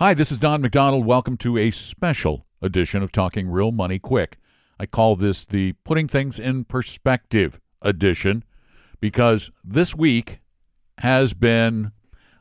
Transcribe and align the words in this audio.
Hi, 0.00 0.14
this 0.14 0.30
is 0.30 0.38
Don 0.38 0.60
McDonald. 0.60 1.04
Welcome 1.04 1.36
to 1.38 1.58
a 1.58 1.72
special 1.72 2.46
edition 2.62 3.02
of 3.02 3.10
Talking 3.10 3.48
Real 3.50 3.72
Money 3.72 3.98
Quick. 3.98 4.38
I 4.78 4.86
call 4.86 5.16
this 5.16 5.44
the 5.44 5.72
Putting 5.82 6.06
Things 6.06 6.38
in 6.38 6.66
Perspective 6.66 7.58
edition 7.82 8.44
because 9.00 9.50
this 9.64 9.96
week 9.96 10.38
has 10.98 11.34
been 11.34 11.90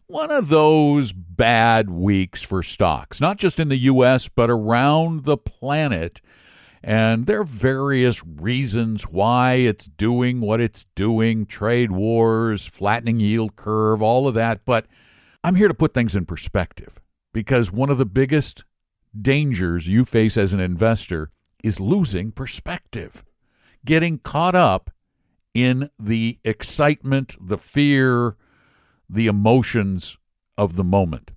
one 0.06 0.30
of 0.30 0.50
those 0.50 1.12
bad 1.14 1.90
weeks 1.90 2.44
for 2.44 2.62
stocks, 2.62 3.20
not 3.20 3.38
just 3.38 3.60
in 3.60 3.70
the 3.70 3.78
U.S., 3.78 4.30
but 4.30 4.52
around 4.52 5.24
the 5.24 5.36
planet. 5.36 6.22
And 6.84 7.26
there 7.26 7.42
are 7.42 7.44
various 7.44 8.24
reasons 8.24 9.08
why 9.08 9.54
it's 9.54 9.86
doing 9.88 10.42
what 10.42 10.62
it's 10.62 10.86
doing 10.94 11.48
trade 11.48 11.92
wars, 11.92 12.68
flattening 12.68 13.20
yield 13.20 13.56
curve, 13.56 14.04
all 14.04 14.28
of 14.28 14.36
that. 14.36 14.64
But 14.64 14.86
I'm 15.44 15.56
here 15.56 15.68
to 15.68 15.74
put 15.74 15.96
things 15.96 16.16
in 16.16 16.28
perspective 16.28 17.02
because 17.38 17.72
one 17.72 17.92
of 17.92 18.00
the 18.00 18.06
biggest 18.06 18.64
dangers 19.22 19.88
you 19.88 20.04
face 20.06 20.38
as 20.38 20.54
an 20.54 20.60
investor 20.60 21.30
is 21.64 21.80
losing 21.80 22.32
perspective, 22.32 23.24
getting 23.86 24.18
caught 24.18 24.56
up 24.56 24.90
in 25.54 25.92
the 26.00 26.40
excitement, 26.44 27.36
the 27.40 27.60
fear, 27.60 28.36
the 29.08 29.28
emotions 29.28 30.18
of 30.58 30.78
the 30.78 30.84
moment. 30.84 31.30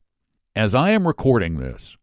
As 0.57 0.75
I 0.75 0.89
am 0.93 1.07
recording 1.07 1.59
this, 1.59 1.99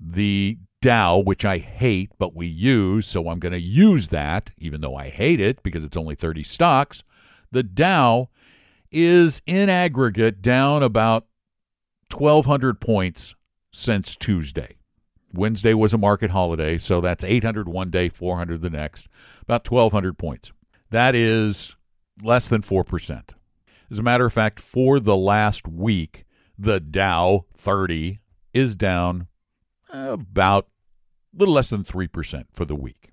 the 0.00 0.56
Dow, 0.80 1.18
which 1.18 1.44
I 1.44 1.58
hate, 1.58 2.12
but 2.18 2.34
we 2.34 2.46
use, 2.46 3.06
so 3.06 3.28
I'm 3.28 3.38
going 3.38 3.52
to 3.52 3.60
use 3.60 4.08
that, 4.08 4.52
even 4.56 4.80
though 4.80 4.96
I 4.96 5.10
hate 5.10 5.40
it 5.40 5.62
because 5.62 5.84
it's 5.84 5.98
only 5.98 6.14
30 6.14 6.42
stocks. 6.42 7.02
The 7.50 7.62
Dow 7.62 8.30
is 8.90 9.42
in 9.44 9.68
aggregate 9.68 10.40
down 10.40 10.82
about 10.82 11.26
1,200 12.10 12.80
points 12.80 13.34
since 13.72 14.16
Tuesday. 14.16 14.76
Wednesday 15.34 15.74
was 15.74 15.92
a 15.92 15.98
market 15.98 16.30
holiday, 16.30 16.78
so 16.78 17.00
that's 17.00 17.24
800 17.24 17.68
one 17.68 17.90
day, 17.90 18.08
400 18.08 18.62
the 18.62 18.70
next, 18.70 19.08
about 19.42 19.70
1,200 19.70 20.16
points. 20.16 20.52
That 20.90 21.14
is 21.14 21.76
less 22.22 22.48
than 22.48 22.62
4%. 22.62 23.34
As 23.90 23.98
a 23.98 24.02
matter 24.02 24.26
of 24.26 24.32
fact, 24.32 24.60
for 24.60 24.98
the 24.98 25.16
last 25.16 25.68
week, 25.68 26.24
the 26.58 26.80
Dow 26.80 27.44
30 27.56 28.20
is 28.54 28.74
down 28.74 29.28
about 29.92 30.68
a 31.34 31.38
little 31.38 31.54
less 31.54 31.70
than 31.70 31.84
3% 31.84 32.44
for 32.52 32.64
the 32.64 32.74
week. 32.74 33.12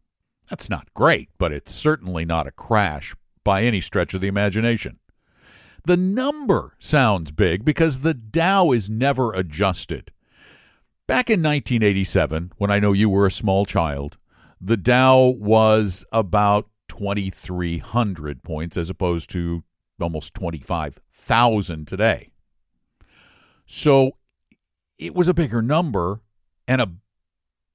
That's 0.50 0.70
not 0.70 0.94
great, 0.94 1.30
but 1.38 1.52
it's 1.52 1.74
certainly 1.74 2.26
not 2.26 2.48
a 2.48 2.52
crash 2.52 3.16
by 3.44 3.64
any 3.64 3.82
stretch 3.82 4.14
of 4.14 4.22
the 4.22 4.28
imagination. 4.28 5.00
The 5.86 5.98
number 5.98 6.76
sounds 6.80 7.32
big 7.32 7.66
because 7.66 8.00
the 8.00 8.14
Dow 8.14 8.72
is 8.72 8.90
never 8.90 9.34
adjusted. 9.34 10.12
Back 11.08 11.30
in 11.30 11.44
1987, 11.44 12.54
when 12.58 12.72
I 12.72 12.80
know 12.80 12.94
you 12.94 13.10
were 13.10 13.28
a 13.28 13.32
small 13.32 13.66
child, 13.66 14.18
the 14.62 14.78
Dow 14.78 15.36
was 15.38 16.06
about 16.14 16.70
2,300 16.88 18.44
points 18.44 18.78
as 18.78 18.90
opposed 18.90 19.30
to 19.32 19.64
almost 20.00 20.34
25,000 20.34 21.86
today. 21.86 22.30
So 23.66 24.18
it 24.98 25.14
was 25.14 25.28
a 25.28 25.34
bigger 25.34 25.62
number 25.62 26.22
and 26.66 26.80
a 26.80 26.92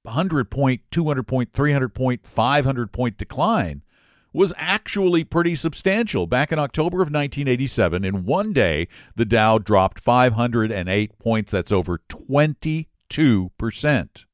100 0.01 0.49
point, 0.49 0.81
200 0.89 1.27
point, 1.27 1.53
300 1.53 1.93
point, 1.93 2.25
500 2.25 2.91
point 2.91 3.17
decline 3.17 3.83
was 4.33 4.53
actually 4.57 5.23
pretty 5.23 5.55
substantial. 5.55 6.27
Back 6.27 6.51
in 6.51 6.59
October 6.59 6.97
of 6.97 7.07
1987, 7.07 8.05
in 8.05 8.25
one 8.25 8.53
day, 8.53 8.87
the 9.15 9.25
Dow 9.25 9.57
dropped 9.57 9.99
508 9.99 11.19
points. 11.19 11.51
That's 11.51 11.71
over 11.71 11.99
22%. 12.09 14.25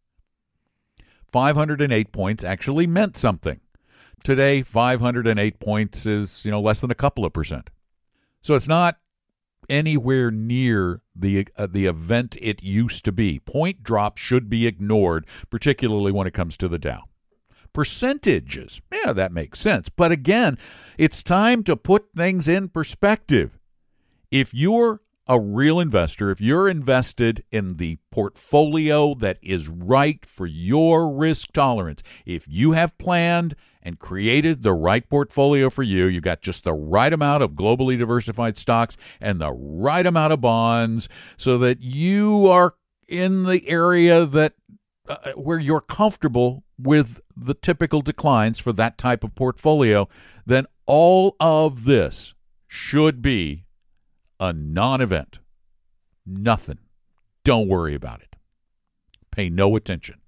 508 1.32 2.12
points 2.12 2.44
actually 2.44 2.88
meant 2.88 3.18
something. 3.18 3.60
Today, 4.24 4.64
508 4.64 5.60
points 5.60 6.06
is, 6.06 6.44
you 6.44 6.52
know, 6.52 6.62
less 6.62 6.82
than 6.82 6.92
a 6.92 6.96
couple 6.96 7.26
of 7.26 7.34
percent. 7.34 7.70
So 8.42 8.56
it's 8.56 8.68
not 8.68 8.98
anywhere 9.70 10.32
near 10.32 11.02
the 11.16 11.48
uh, 11.58 11.68
the 11.68 11.86
event 11.86 12.38
it 12.42 12.64
used 12.64 13.06
to 13.06 13.12
be. 13.12 13.40
Point 13.40 13.84
drop 13.84 14.18
should 14.18 14.50
be 14.50 14.68
ignored, 14.68 15.26
particularly 15.50 16.12
when 16.12 16.28
it 16.28 16.34
comes 16.34 16.58
to 16.58 16.68
the 16.68 16.80
Dow 16.80 17.04
percentages. 17.76 18.82
Yeah, 18.92 19.12
that 19.12 19.34
makes 19.34 19.60
sense. 19.60 19.90
But 19.90 20.12
again, 20.12 20.58
it's 20.98 21.22
time 21.22 21.62
to 21.66 21.76
put 21.76 22.08
things 22.16 22.48
in 22.48 22.70
perspective. 22.70 23.60
If 24.32 24.54
you're 24.54 25.02
a 25.28 25.40
real 25.40 25.82
investor, 25.82 26.32
if 26.32 26.40
you're 26.40 26.70
invested 26.70 27.44
in 27.52 27.76
the 27.76 27.98
portfolio 28.12 29.14
that 29.16 29.40
is 29.42 29.68
right 29.68 30.26
for 30.26 30.46
your 30.46 31.14
risk 31.14 31.52
tolerance, 31.52 32.02
if 32.26 32.48
you 32.48 32.72
have 32.72 32.98
planned 32.98 33.56
and 33.82 34.00
created 34.00 34.64
the 34.64 34.74
right 34.74 35.10
portfolio 35.10 35.70
for 35.70 35.84
you, 35.84 36.06
you 36.06 36.22
got 36.22 36.42
just 36.42 36.64
the 36.64 36.74
right 36.74 37.12
amount 37.12 37.44
of 37.44 37.52
globally 37.52 38.00
diversified 38.00 38.58
stocks 38.58 38.96
and 39.20 39.42
the 39.42 39.52
right 39.52 40.06
amount 40.06 40.32
of 40.32 40.40
bonds 40.40 41.10
so 41.36 41.58
that 41.58 41.82
you 41.82 42.48
are 42.48 42.76
in 43.08 43.44
the 43.44 43.68
area 43.68 44.26
that 44.26 44.54
uh, 45.08 45.32
where 45.34 45.60
you're 45.60 45.82
comfortable 45.82 46.64
with 46.80 47.20
the 47.36 47.54
typical 47.54 48.02
declines 48.02 48.60
for 48.60 48.74
that 48.74 48.98
type 48.98 49.24
of 49.24 49.36
portfolio, 49.36 50.08
then 50.46 50.66
all 50.86 51.36
of 51.40 51.86
this 51.86 52.34
should 52.68 53.22
be 53.22 53.66
a 54.40 54.52
non 54.52 55.02
event. 55.02 55.40
Nothing. 56.26 56.80
Don't 57.44 57.68
worry 57.68 57.94
about 57.94 58.22
it. 58.22 58.36
Pay 59.32 59.50
no 59.50 59.76
attention. 59.76 60.22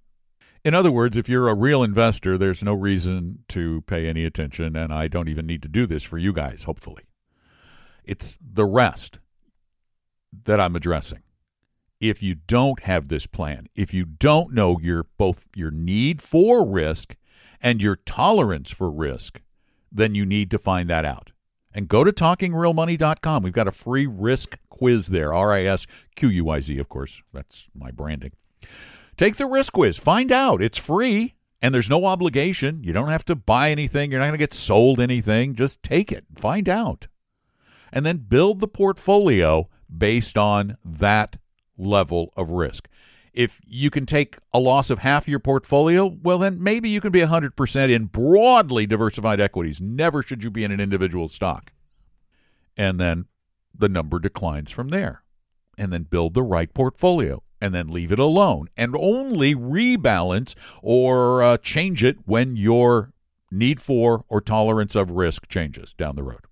In 0.64 0.74
other 0.74 0.92
words, 0.92 1.18
if 1.18 1.30
you're 1.30 1.48
a 1.48 1.56
real 1.56 1.82
investor, 1.82 2.38
there's 2.38 2.62
no 2.62 2.74
reason 2.74 3.40
to 3.50 3.82
pay 3.82 4.08
any 4.08 4.26
attention, 4.26 4.76
and 4.76 4.94
I 4.94 5.08
don't 5.08 5.30
even 5.30 5.46
need 5.46 5.62
to 5.64 5.70
do 5.70 5.86
this 5.86 6.04
for 6.04 6.18
you 6.18 6.34
guys, 6.34 6.64
hopefully. 6.64 7.04
It's 8.04 8.38
the 8.42 8.66
rest 8.66 9.20
that 10.44 10.60
I'm 10.60 10.76
addressing 10.76 11.24
if 12.00 12.22
you 12.22 12.36
don't 12.36 12.84
have 12.84 13.08
this 13.08 13.26
plan, 13.26 13.68
if 13.76 13.94
you 13.94 14.06
don't 14.06 14.54
know 14.54 14.80
your 14.80 15.06
both 15.18 15.48
your 15.56 15.72
need 15.72 16.22
for 16.22 16.68
risk 16.68 17.16
and 17.62 17.82
your 17.82 17.96
tolerance 17.96 18.70
for 18.70 18.92
risk, 18.92 19.42
then 19.92 20.16
you 20.16 20.26
need 20.26 20.52
to 20.52 20.60
find 20.60 20.90
that 20.90 21.06
out. 21.06 21.32
And 21.74 21.88
go 21.88 22.04
to 22.04 22.12
talkingrealmoney.com. 22.12 23.44
We've 23.44 23.54
got 23.54 23.68
a 23.68 23.72
free 23.72 24.08
risk 24.08 24.58
quiz 24.70 25.08
there. 25.08 25.34
R 25.34 25.52
I 25.54 25.64
S 25.64 25.86
Q 26.16 26.30
U 26.30 26.50
I 26.50 26.60
Z, 26.60 26.78
of 26.80 26.90
course. 26.90 27.22
That's 27.34 27.68
my 27.76 27.92
branding. 27.92 28.32
Take 29.16 29.38
the 29.38 29.46
risk 29.46 29.74
quiz. 29.74 29.98
Find 29.98 30.32
out. 30.32 30.62
It's 30.62 30.78
free 30.78 31.36
and 31.62 31.74
there's 31.74 31.90
no 31.90 32.06
obligation. 32.06 32.84
You 32.84 32.94
don't 32.94 33.10
have 33.10 33.26
to 33.26 33.36
buy 33.36 33.72
anything. 33.72 34.12
You're 34.12 34.20
not 34.20 34.28
going 34.28 34.40
to 34.40 34.44
get 34.44 34.54
sold 34.54 35.00
anything. 35.00 35.56
Just 35.56 35.82
take 35.82 36.12
it. 36.12 36.26
Find 36.36 36.70
out. 36.70 37.08
And 37.92 38.06
then 38.06 38.18
build 38.18 38.60
the 38.60 38.68
portfolio 38.68 39.70
based 39.96 40.38
on 40.38 40.78
that 40.84 41.38
level 41.78 42.34
of 42.36 42.52
risk. 42.52 42.88
If 43.34 43.62
you 43.66 43.90
can 43.90 44.06
take 44.06 44.38
a 44.52 44.60
loss 44.60 44.90
of 44.90 45.00
half 45.00 45.28
your 45.28 45.40
portfolio, 45.40 46.08
well, 46.24 46.40
then 46.40 46.62
maybe 46.62 46.90
you 46.90 47.00
can 47.00 47.12
be 47.12 47.20
100% 47.20 47.90
in 47.90 48.06
broadly 48.06 48.88
diversified 48.88 49.40
equities. 49.40 49.80
Never 49.80 50.24
should 50.24 50.44
you 50.44 50.50
be 50.50 50.64
in 50.64 50.72
an 50.72 50.80
individual 50.80 51.28
stock. 51.28 51.72
And 52.76 53.00
then 53.00 53.26
the 53.78 53.90
number 53.90 54.18
declines 54.20 54.72
from 54.72 54.90
there. 54.90 55.24
And 55.78 55.94
then 55.94 56.04
build 56.04 56.34
the 56.34 56.42
right 56.42 56.74
portfolio 56.74 57.44
and 57.62 57.74
then 57.74 57.90
leave 57.90 58.12
it 58.12 58.20
alone 58.20 58.68
and 58.76 58.96
only 58.96 59.56
rebalance 59.56 60.56
or 60.82 61.42
uh, 61.44 61.58
change 61.58 62.04
it 62.04 62.18
when 62.26 62.56
your 62.56 63.14
need 63.52 63.82
for 63.82 64.26
or 64.28 64.42
tolerance 64.42 64.96
of 64.96 65.12
risk 65.12 65.48
changes 65.48 65.94
down 65.94 66.16
the 66.16 66.24
road. 66.24 66.46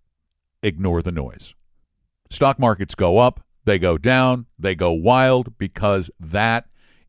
Ignore 0.64 1.02
the 1.02 1.12
noise. 1.12 1.54
Stock 2.30 2.58
markets 2.60 2.96
go 2.96 3.20
up, 3.20 3.45
they 3.66 3.80
go 3.80 3.98
down, 3.98 4.46
they 4.58 4.76
go 4.76 4.92
wild 4.92 5.58
because 5.58 6.10
that 6.20 6.68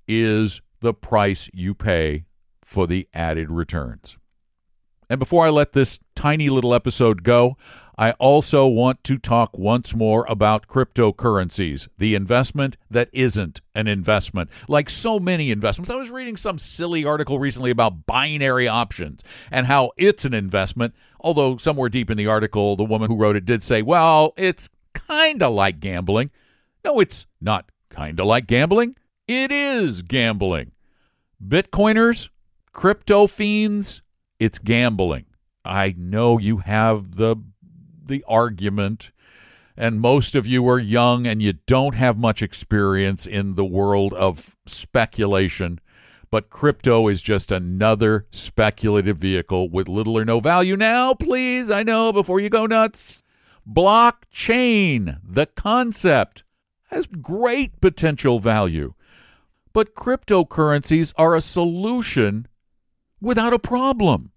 is 0.09 0.61
the 0.81 0.95
price 0.95 1.49
you 1.53 1.75
pay 1.75 2.25
for 2.63 2.87
the 2.87 3.09
added 3.15 3.51
returns. 3.51 4.19
And 5.09 5.21
before 5.21 5.47
I 5.47 5.51
let 5.51 5.73
this 5.73 6.01
tiny 6.17 6.49
little 6.51 6.75
episode 6.75 7.23
go, 7.23 7.57
I 7.99 8.11
also 8.13 8.67
want 8.67 9.03
to 9.05 9.17
talk 9.17 9.57
once 9.57 9.95
more 9.95 10.27
about 10.29 10.67
cryptocurrencies, 10.67 11.89
the 11.97 12.15
investment 12.15 12.77
that 12.91 13.09
isn't 13.13 13.63
an 13.75 13.87
investment, 13.87 14.51
like 14.69 14.91
so 14.91 15.19
many 15.19 15.51
investments. 15.51 15.91
I 15.91 15.97
was 15.97 16.11
reading 16.11 16.37
some 16.37 16.59
silly 16.59 17.07
article 17.07 17.39
recently 17.39 17.71
about 17.71 18.05
binary 18.05 18.69
options 18.69 19.23
and 19.51 19.67
how 19.67 19.93
it's 19.97 20.27
an 20.27 20.35
investment, 20.35 20.95
although 21.21 21.57
somewhere 21.57 21.89
deep 21.89 22.11
in 22.11 22.19
the 22.19 22.27
article, 22.27 22.77
the 22.77 22.85
woman 22.85 23.11
who 23.11 23.17
wrote 23.17 23.37
it 23.37 23.47
did 23.47 23.63
say, 23.63 23.81
well, 23.81 24.35
it's 24.37 24.69
kind 24.93 25.43
of 25.43 25.55
like 25.55 25.81
gambling. 25.81 26.31
No, 26.87 27.01
it's 27.01 27.27
not 27.41 27.73
kind 27.91 28.21
of 28.21 28.27
like 28.27 28.47
gambling. 28.47 28.95
It 29.27 29.51
is 29.51 30.03
gambling. 30.03 30.71
Bitcoiners, 31.45 32.29
crypto 32.73 33.27
fiends, 33.27 34.03
it's 34.39 34.61
gambling. 34.61 35.27
I 35.65 35.97
know 35.99 36.39
you 36.39 36.59
have 36.59 37.17
the 37.17 37.35
the 38.07 38.23
argument 38.29 39.11
and 39.77 40.01
most 40.01 40.37
of 40.37 40.47
you 40.47 40.69
are 40.69 40.79
young 40.79 41.27
and 41.27 41.43
you 41.43 41.55
don't 41.67 41.97
have 41.97 42.17
much 42.17 42.41
experience 42.41 43.27
in 43.27 43.57
the 43.57 43.65
world 43.65 44.13
of 44.13 44.55
speculation. 44.65 45.81
But 46.31 46.51
crypto 46.51 47.09
is 47.09 47.21
just 47.21 47.51
another 47.51 48.29
speculative 48.31 49.19
vehicle 49.19 49.69
with 49.71 49.89
little 49.89 50.17
or 50.17 50.25
no 50.25 50.39
value. 50.39 50.77
Now, 50.77 51.15
please, 51.15 51.69
I 51.69 51.83
know 51.83 52.13
before 52.13 52.39
you 52.39 52.49
go 52.49 52.65
nuts, 52.65 53.25
blockchain, 53.69 55.19
the 55.25 55.47
concept, 55.47 56.45
has 56.87 57.07
great 57.07 57.81
potential 57.81 58.39
value. 58.41 58.95
But 59.73 59.95
cryptocurrencies 59.95 61.13
are 61.17 61.35
a 61.35 61.41
solution 61.41 62.47
without 63.21 63.53
a 63.53 63.59
problem. 63.59 64.33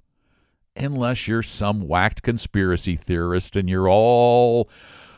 Unless 0.75 1.27
you're 1.27 1.43
some 1.43 1.87
whacked 1.87 2.21
conspiracy 2.21 2.95
theorist 2.95 3.55
and 3.55 3.69
you're 3.69 3.89
all 3.89 4.69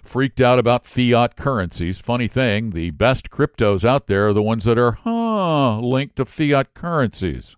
freaked 0.03 0.41
out 0.41 0.59
about 0.59 0.85
fiat 0.85 1.35
currencies. 1.35 1.99
Funny 1.99 2.27
thing, 2.27 2.71
the 2.71 2.91
best 2.91 3.29
cryptos 3.29 3.85
out 3.85 4.07
there 4.07 4.27
are 4.27 4.33
the 4.33 4.41
ones 4.41 4.65
that 4.65 4.77
are, 4.77 4.93
huh, 4.93 5.79
linked 5.79 6.15
to 6.17 6.25
fiat 6.25 6.73
currencies. 6.73 7.55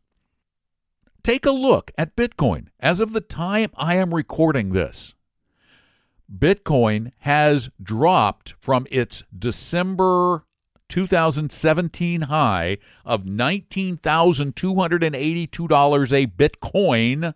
Take 1.23 1.45
a 1.45 1.51
look 1.51 1.91
at 1.97 2.15
Bitcoin. 2.15 2.67
As 2.79 2.99
of 2.99 3.13
the 3.13 3.21
time 3.21 3.69
I 3.75 3.95
am 3.95 4.13
recording 4.13 4.69
this, 4.69 5.15
Bitcoin 6.35 7.11
has 7.19 7.69
dropped 7.81 8.55
from 8.59 8.85
its 8.89 9.23
December 9.37 10.43
2017 10.89 12.21
high 12.21 12.77
of 13.05 13.23
$19,282 13.23 16.11
a 16.11 16.27
Bitcoin 16.27 17.33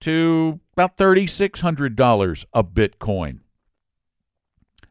to 0.00 0.60
about 0.72 0.96
$3,600 0.96 2.44
a 2.52 2.64
Bitcoin. 2.64 3.40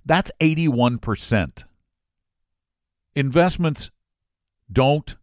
That's 0.05 0.31
81%. 0.39 1.65
Investments 3.15 3.91
don't 4.71 5.15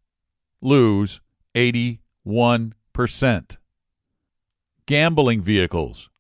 lose 0.61 1.21
81%. 1.55 3.57
Gambling 4.87 5.43
vehicles 5.43 6.11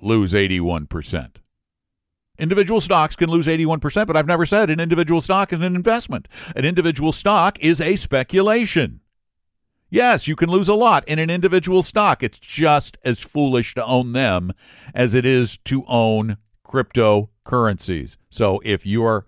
lose 0.00 0.32
81%. 0.32 1.36
Individual 2.38 2.80
stocks 2.80 3.16
can 3.16 3.30
lose 3.30 3.46
81%, 3.46 4.06
but 4.06 4.16
I've 4.16 4.26
never 4.26 4.44
said 4.44 4.68
an 4.68 4.80
individual 4.80 5.20
stock 5.20 5.52
is 5.52 5.60
an 5.60 5.74
investment. 5.74 6.28
An 6.54 6.64
individual 6.64 7.12
stock 7.12 7.58
is 7.60 7.80
a 7.80 7.96
speculation. 7.96 9.00
Yes, 9.88 10.26
you 10.26 10.36
can 10.36 10.50
lose 10.50 10.68
a 10.68 10.74
lot 10.74 11.06
in 11.08 11.18
an 11.18 11.30
individual 11.30 11.82
stock. 11.82 12.22
It's 12.22 12.38
just 12.38 12.98
as 13.04 13.20
foolish 13.20 13.74
to 13.74 13.84
own 13.84 14.12
them 14.12 14.52
as 14.94 15.14
it 15.14 15.24
is 15.24 15.56
to 15.58 15.84
own 15.86 16.38
cryptocurrencies. 16.66 18.16
So 18.28 18.60
if 18.64 18.84
you 18.84 19.04
are 19.04 19.26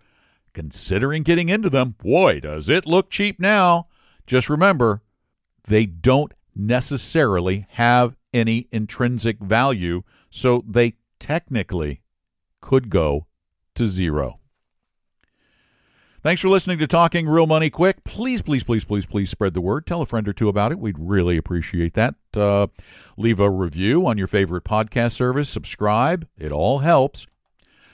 considering 0.52 1.22
getting 1.22 1.48
into 1.48 1.70
them, 1.70 1.94
boy, 2.02 2.40
does 2.40 2.68
it 2.68 2.86
look 2.86 3.10
cheap 3.10 3.38
now. 3.38 3.86
Just 4.26 4.50
remember, 4.50 5.02
they 5.66 5.86
don't 5.86 6.34
necessarily 6.54 7.66
have 7.70 8.16
any 8.34 8.66
intrinsic 8.72 9.38
value, 9.38 10.02
so 10.30 10.64
they 10.66 10.94
technically 11.18 12.02
could 12.60 12.90
go 12.90 13.26
to 13.74 13.88
zero. 13.88 14.40
Thanks 16.20 16.42
for 16.42 16.48
listening 16.48 16.78
to 16.78 16.88
Talking 16.88 17.28
Real 17.28 17.46
Money 17.46 17.70
Quick. 17.70 18.02
Please, 18.02 18.42
please, 18.42 18.64
please, 18.64 18.84
please, 18.84 19.06
please 19.06 19.30
spread 19.30 19.54
the 19.54 19.60
word. 19.60 19.86
Tell 19.86 20.02
a 20.02 20.06
friend 20.06 20.26
or 20.26 20.32
two 20.32 20.48
about 20.48 20.72
it. 20.72 20.78
We'd 20.80 20.98
really 20.98 21.36
appreciate 21.36 21.94
that. 21.94 22.16
Uh, 22.36 22.66
leave 23.16 23.38
a 23.38 23.48
review 23.48 24.04
on 24.04 24.18
your 24.18 24.26
favorite 24.26 24.64
podcast 24.64 25.12
service. 25.12 25.48
Subscribe. 25.48 26.26
It 26.36 26.50
all 26.50 26.80
helps. 26.80 27.26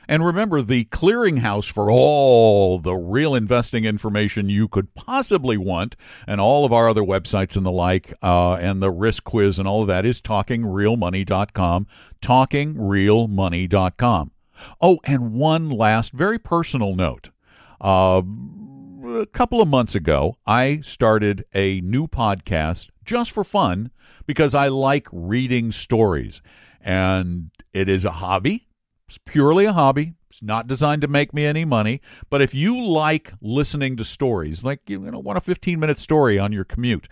And 0.09 0.25
remember, 0.25 0.63
the 0.63 0.85
clearinghouse 0.87 1.71
for 1.71 1.91
all 1.91 2.79
the 2.79 2.95
real 2.95 3.35
investing 3.35 3.85
information 3.85 4.49
you 4.49 4.69
could 4.69 4.95
possibly 4.95 5.57
want, 5.57 5.97
and 6.27 6.41
all 6.41 6.65
of 6.65 6.73
our 6.73 6.89
other 6.89 7.03
websites 7.03 7.57
and 7.57 7.67
the 7.67 7.73
like, 7.73 8.15
uh, 8.23 8.55
and 8.55 8.83
the 8.83 8.91
risk 8.91 9.25
quiz 9.25 9.59
and 9.59 9.69
all 9.69 9.83
of 9.83 9.89
that 9.89 10.07
is 10.07 10.23
talkingrealmoney.com. 10.23 11.87
Talkingrealmoney.com. 12.21 14.31
Oh, 14.81 15.01
and 15.05 15.33
one 15.33 15.71
last 15.71 16.13
very 16.13 16.39
personal 16.39 16.95
note. 16.95 17.31
Uh, 17.81 18.23
a 19.05 19.27
couple 19.27 19.61
of 19.61 19.69
months 19.69 19.95
ago, 19.95 20.37
I 20.47 20.81
started 20.81 21.45
a 21.55 21.81
new 21.83 22.07
podcast 22.07 22.89
just 23.05 23.31
for 23.31 23.45
fun 23.45 23.91
because 24.27 24.55
I 24.55 24.69
like 24.69 25.07
reading 25.13 25.73
stories. 25.73 26.41
And 26.81 27.51
it 27.73 27.89
is 27.89 28.05
a 28.05 28.13
hobby. 28.13 28.67
It's 29.15 29.23
purely 29.33 29.65
a 29.65 29.73
hobby. 29.73 30.15
It's 30.29 30.43
not 30.43 30.67
designed 30.67 31.03
to 31.03 31.09
make 31.09 31.33
me 31.33 31.47
any 31.47 31.65
money. 31.65 32.01
But 32.31 32.43
if 32.43 32.53
you 32.53 32.83
like 32.85 33.33
listening 33.41 33.97
to 33.99 34.05
stories, 34.05 34.65
like 34.65 34.81
you 34.89 34.99
know, 34.99 35.21
want 35.21 35.39
a 35.39 35.41
15 35.41 35.79
minute 35.79 36.01
story 36.01 36.37
on 36.37 36.51
your 36.51 36.65
commute, 36.65 37.07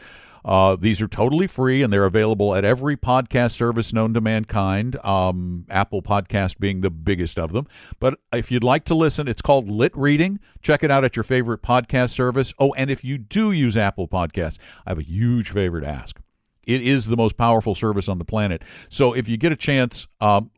uh, 0.45 0.75
these 0.75 1.01
are 1.01 1.07
totally 1.07 1.47
free 1.47 1.81
and 1.81 1.93
they're 1.93 2.05
available 2.05 2.57
at 2.57 2.65
every 2.65 2.97
podcast 2.97 3.53
service 3.53 3.93
known 3.93 4.15
to 4.15 4.21
mankind, 4.21 4.97
um, 5.05 5.65
Apple 5.71 6.03
Podcast 6.03 6.59
being 6.59 6.81
the 6.81 6.91
biggest 6.91 7.39
of 7.39 7.53
them. 7.53 7.69
But 8.01 8.19
if 8.33 8.51
you'd 8.51 8.65
like 8.65 8.85
to 8.87 8.97
listen, 8.97 9.29
it's 9.29 9.43
called 9.43 9.71
Lit 9.71 9.97
Reading. 9.97 10.41
Check 10.61 10.83
it 10.83 10.91
out 10.91 11.05
at 11.05 11.15
your 11.15 11.23
favorite 11.23 11.63
podcast 11.63 12.11
service. 12.11 12.53
Oh, 12.59 12.73
and 12.73 12.91
if 12.91 13.05
you 13.05 13.17
do 13.17 13.53
use 13.53 13.77
Apple 13.77 14.09
Podcasts, 14.09 14.59
I 14.85 14.91
have 14.91 14.99
a 14.99 15.03
huge 15.03 15.51
favor 15.51 15.81
to 15.81 15.87
ask. 15.87 16.21
It 16.65 16.83
is 16.83 17.07
the 17.07 17.17
most 17.17 17.37
powerful 17.37 17.77
service 17.77 18.09
on 18.09 18.19
the 18.19 18.25
planet. 18.25 18.63
So 18.89 19.13
if 19.13 19.29
you 19.29 19.37
get 19.37 19.53
a 19.53 19.57
chance, 19.57 20.09
um, 20.21 20.51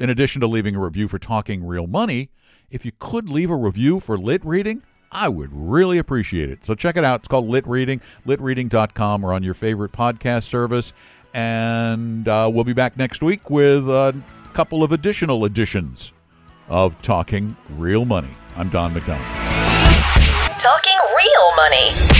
in 0.00 0.08
addition 0.10 0.40
to 0.40 0.46
leaving 0.46 0.74
a 0.74 0.80
review 0.80 1.06
for 1.06 1.18
Talking 1.18 1.64
Real 1.64 1.86
Money, 1.86 2.30
if 2.70 2.84
you 2.84 2.92
could 2.98 3.28
leave 3.28 3.50
a 3.50 3.56
review 3.56 4.00
for 4.00 4.16
Lit 4.16 4.44
Reading, 4.44 4.82
I 5.12 5.28
would 5.28 5.50
really 5.52 5.98
appreciate 5.98 6.50
it. 6.50 6.64
So 6.64 6.74
check 6.74 6.96
it 6.96 7.04
out. 7.04 7.20
It's 7.20 7.28
called 7.28 7.48
Lit 7.48 7.66
Reading, 7.66 8.00
litreading.com 8.26 9.24
or 9.24 9.32
on 9.32 9.42
your 9.42 9.54
favorite 9.54 9.92
podcast 9.92 10.44
service. 10.44 10.92
And 11.34 12.26
uh, 12.26 12.50
we'll 12.52 12.64
be 12.64 12.72
back 12.72 12.96
next 12.96 13.22
week 13.22 13.50
with 13.50 13.88
a 13.88 14.20
couple 14.54 14.82
of 14.82 14.90
additional 14.90 15.44
editions 15.44 16.12
of 16.68 17.00
Talking 17.02 17.56
Real 17.70 18.04
Money. 18.04 18.30
I'm 18.56 18.70
Don 18.70 18.94
McDonald. 18.94 19.26
Talking 20.58 20.98
Real 21.16 21.56
Money. 21.56 22.19